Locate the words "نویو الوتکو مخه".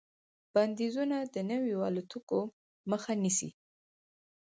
1.51-3.13